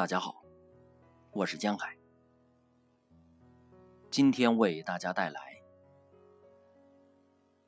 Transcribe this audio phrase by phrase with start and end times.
[0.00, 0.42] 大家好，
[1.30, 1.94] 我是江海，
[4.10, 5.60] 今天为大家带来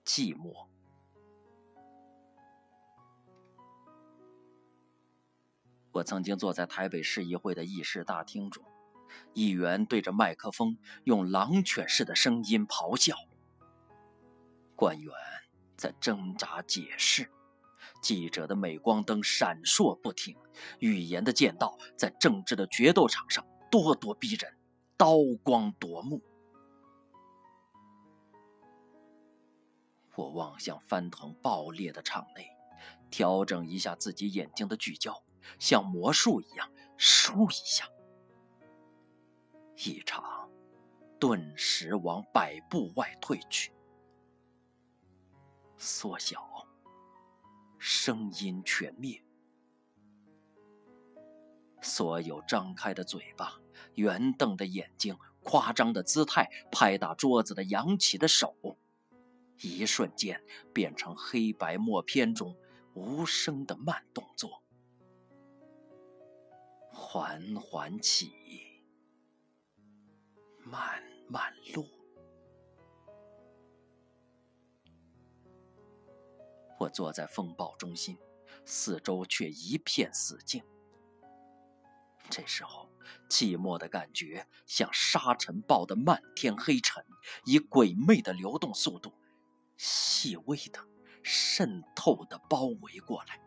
[0.03, 0.67] 寂寞。
[5.91, 8.64] 我曾经坐在台北市议会的议事大厅中，
[9.35, 13.14] 议员对着麦克风用狼犬似的声音咆哮，
[14.75, 15.13] 官员
[15.77, 17.30] 在挣扎解释。
[18.03, 20.37] 记者的镁光灯闪烁不停，
[20.81, 24.59] 语言的剑道在政治的决斗场上咄咄逼人，
[24.97, 26.21] 刀光夺目。
[30.17, 32.47] 我望向翻腾爆裂的场内，
[33.09, 35.23] 调整一下自己眼睛的聚焦，
[35.59, 37.89] 像魔术一样，倏一下，
[39.77, 40.50] 一场
[41.19, 43.72] 顿时往百步外退去，
[45.78, 46.52] 缩小。
[47.84, 49.25] 声音全灭，
[51.80, 53.61] 所有张开的嘴巴、
[53.97, 58.55] 圆瞪的眼睛、夸张的姿态、拍打桌子的扬起的手，
[59.62, 60.41] 一瞬间
[60.72, 62.56] 变成黑白默片中
[62.94, 64.62] 无声的慢动作，
[66.92, 68.33] 缓缓起，
[70.58, 72.02] 慢慢落。
[76.83, 78.19] 我坐在风暴中心，
[78.64, 80.64] 四周却一片死静。
[82.28, 82.88] 这时候，
[83.28, 87.05] 寂寞的感觉像沙尘暴的漫天黑尘，
[87.44, 89.12] 以鬼魅的流动速度，
[89.77, 90.80] 细微的、
[91.22, 93.41] 渗透的包围过来。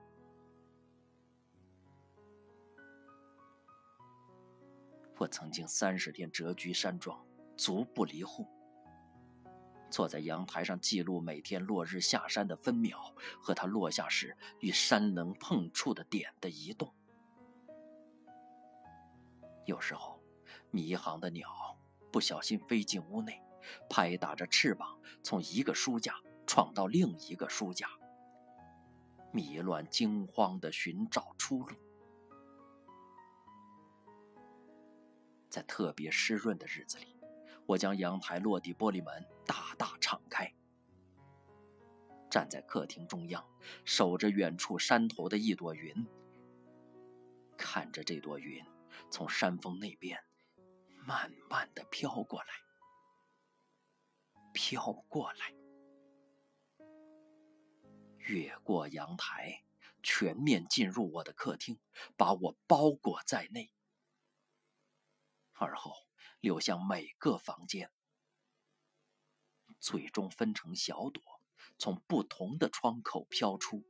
[5.18, 7.26] 我曾经三十天谪居山庄，
[7.58, 8.48] 足不离户。
[9.96, 16.94] 坐在阳台上记录每天落日下山的分秒和它落下时与山棱碰触的点的移动。
[19.64, 20.20] 有时候，
[20.70, 21.48] 迷航的鸟
[22.12, 23.42] 不小心飞进屋内，
[23.90, 26.14] 拍打着翅膀从一个书架
[26.46, 27.88] 闯到另一个书架，
[29.32, 31.74] 迷乱惊慌地寻找出路。
[35.50, 37.16] 在特别湿润的日子里。
[37.68, 39.65] 我将阳台落地玻璃门大，
[42.36, 43.48] 站在客厅中央，
[43.86, 46.06] 守着远处山头的一朵云，
[47.56, 48.62] 看着这朵云
[49.10, 50.22] 从山峰那边
[50.98, 52.50] 慢慢的飘过来，
[54.52, 55.56] 飘过来，
[58.18, 59.64] 越过阳台，
[60.04, 61.80] 全面进入我的客厅，
[62.18, 63.72] 把我包裹在内，
[65.54, 65.94] 而后。
[66.42, 67.92] 流向每个房间，
[69.80, 71.35] 最终分成小朵，
[71.78, 73.84] 从不同的窗口飘出，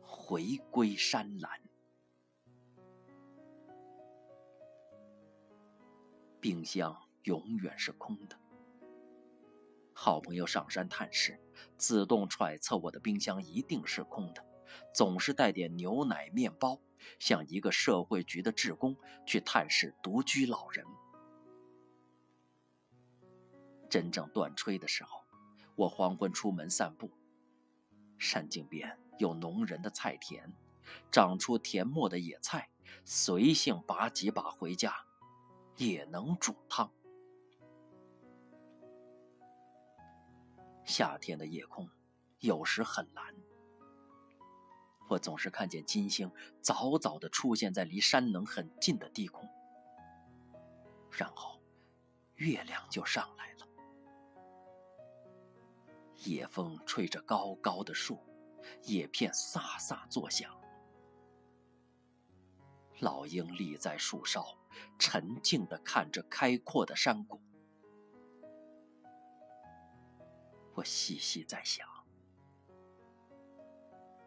[0.00, 1.60] 回归山岚。
[6.40, 8.38] 冰箱永远是空的。
[9.92, 11.40] 好朋友上山探视，
[11.76, 14.44] 自动揣测我的冰箱一定是空的，
[14.94, 16.78] 总是带点牛奶、面包，
[17.18, 18.94] 像一个社会局的职工
[19.24, 20.84] 去探视独居老人。
[23.88, 25.25] 真正断炊的时候，
[25.76, 27.10] 我黄昏出门散步。
[28.18, 30.52] 山径边有农人的菜田，
[31.12, 32.70] 长出甜沫的野菜，
[33.04, 34.94] 随性拔几把回家，
[35.76, 36.90] 也能煮汤。
[40.84, 41.90] 夏天的夜空
[42.38, 43.34] 有时很蓝，
[45.08, 49.46] 我总是看见金星早早的出现在离山棱很近的低空，
[51.10, 51.60] 然后
[52.36, 53.55] 月亮就上来了。
[56.24, 58.18] 野风吹着高高的树，
[58.84, 60.58] 叶片飒飒作响。
[63.00, 64.58] 老鹰立在树梢，
[64.98, 67.40] 沉静地看着开阔的山谷。
[70.74, 71.86] 我细细在想，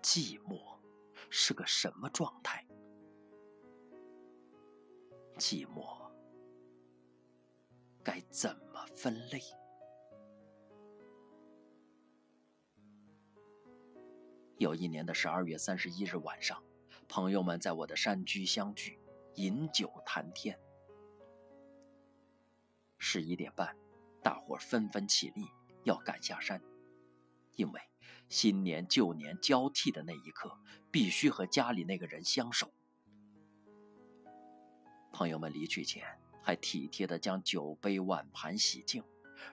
[0.01, 0.79] 寂寞
[1.29, 2.65] 是个什么状态？
[5.37, 6.11] 寂寞
[8.03, 9.41] 该怎么分类？
[14.59, 16.61] 有一年的十二月三十一日晚上，
[17.07, 18.99] 朋友们在我的山居相聚，
[19.35, 20.59] 饮酒谈天。
[22.97, 23.73] 十一点半，
[24.21, 25.45] 大伙纷纷起立，
[25.85, 26.61] 要赶下山，
[27.55, 27.79] 因为
[28.27, 30.59] 新年旧年交替的那一刻，
[30.91, 32.69] 必须和家里那个人相守。
[35.13, 36.03] 朋友们离去前，
[36.43, 39.01] 还体贴地将酒杯碗盘洗净，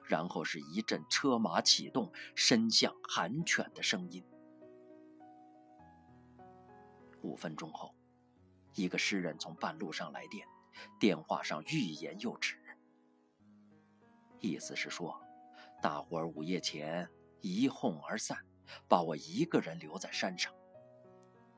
[0.05, 4.25] 然后是一阵车马启动、伸向寒犬的声音。
[7.23, 7.95] 五分钟后，
[8.75, 10.47] 一个诗人从半路上来电，
[10.99, 12.57] 电话上欲言又止，
[14.41, 15.21] 意思是说，
[15.83, 17.09] 大伙儿午夜前
[17.41, 18.39] 一哄而散，
[18.89, 20.53] 把我一个人留在山上。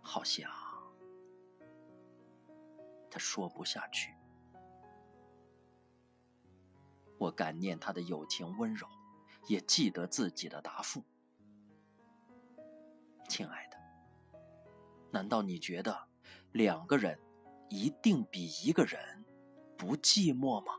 [0.01, 0.51] 好像
[3.11, 4.15] 他说不下去。
[7.19, 8.87] 我感念他的友情温柔，
[9.49, 11.03] 也记得自己的答复。
[13.29, 13.68] 亲爱的，
[15.19, 16.09] 难道你觉得
[16.53, 17.19] 两个人
[17.69, 19.25] 一定比一个人
[19.77, 20.73] 不寂寞吗？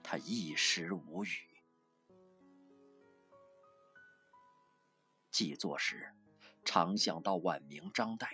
[0.00, 1.28] 他一时无语。
[5.32, 6.14] 记作时，
[6.64, 8.28] 常想到晚明张岱，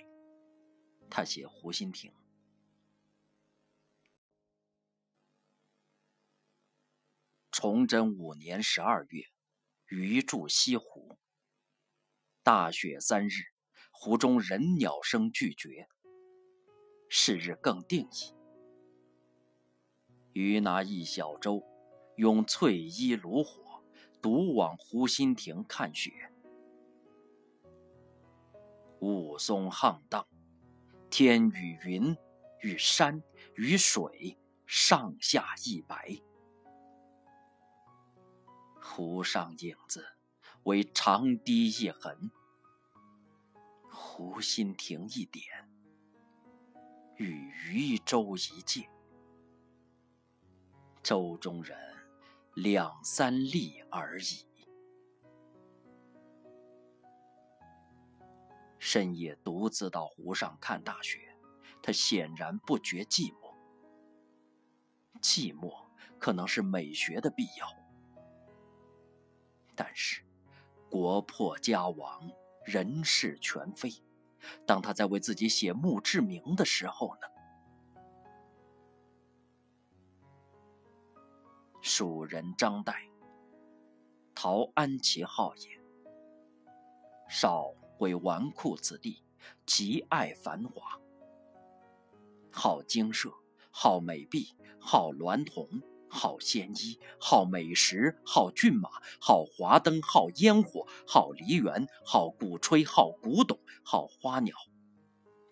[1.08, 2.12] 他写湖心亭。
[7.50, 9.24] 崇祯五年十二月，
[9.86, 11.18] 余住西湖。
[12.52, 13.44] 大雪三日，
[13.92, 15.86] 湖中人鸟声俱绝。
[17.08, 18.34] 是日更定矣。
[20.32, 21.62] 余拿一小舟，
[22.16, 23.84] 拥翠衣炉火，
[24.20, 26.10] 独往湖心亭看雪。
[28.98, 30.26] 雾凇沆荡，
[31.08, 32.16] 天与云、
[32.62, 33.22] 与山、
[33.54, 34.36] 与水
[34.66, 36.20] 上下一白。
[38.82, 40.04] 湖上影子
[40.64, 42.32] 为长堤一痕，
[44.20, 45.42] 湖心亭一点，
[47.16, 48.86] 与渔舟一芥。
[51.02, 51.74] 舟中人
[52.52, 54.46] 两三粒而已。
[58.78, 61.34] 深夜独自到湖上看大雪，
[61.82, 63.54] 他显然不觉寂寞。
[65.22, 65.86] 寂寞
[66.18, 67.66] 可能是美学的必要。
[69.74, 70.22] 但是，
[70.90, 72.30] 国破家亡，
[72.66, 73.90] 人事全非。
[74.66, 77.20] 当他在为自己写墓志铭的时候呢？
[81.82, 82.94] 蜀人张岱，
[84.34, 85.80] 陶安其好也。
[87.28, 89.22] 少为纨绔子弟，
[89.64, 91.00] 极爱繁华，
[92.50, 93.30] 好精舍，
[93.70, 95.66] 好美婢，好娈童。
[96.10, 98.90] 好仙衣，好美食，好骏马，
[99.20, 104.54] 好华灯，好烟火，好梨园，好鼓吹，好古董，好花鸟，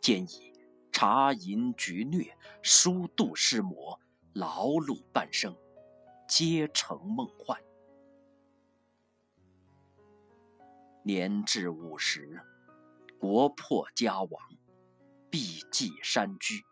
[0.01, 0.53] 兼以
[0.91, 4.01] 茶饮菊谑，书度诗魔，
[4.33, 5.57] 劳碌半生，
[6.29, 7.59] 皆成梦幻。
[11.05, 12.43] 年至五十，
[13.19, 14.31] 国破家亡，
[15.31, 16.68] 必寄山居。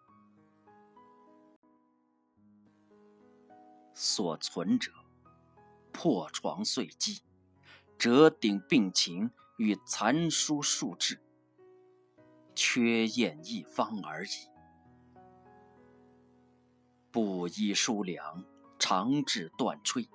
[3.99, 4.93] 所存者，
[5.91, 7.23] 破床碎几，
[7.97, 11.19] 折顶病情与残书数志，
[12.55, 14.29] 缺砚一方而已。
[17.11, 18.45] 布衣疏凉，
[18.79, 20.07] 长指断炊。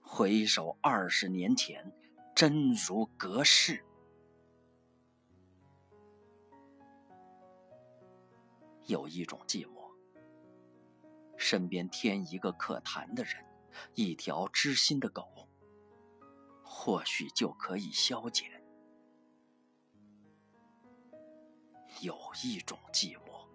[0.00, 1.92] 回首二十年前，
[2.34, 3.84] 真如隔世。
[8.86, 9.75] 有一种寂寞。
[11.36, 13.34] 身边添一个可谈的人，
[13.94, 15.48] 一条知心的狗，
[16.62, 18.62] 或许就可以消减。
[22.02, 22.14] 有
[22.44, 23.48] 一种寂寞，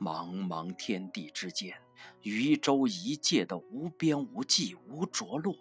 [0.00, 1.80] 茫茫天地之间，
[2.22, 5.54] 渔舟一芥的无边无际无着落，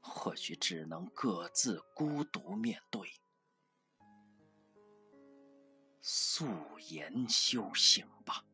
[0.00, 3.08] 或许只能各自孤独面对。
[6.02, 6.46] 素
[6.88, 8.44] 颜修行吧。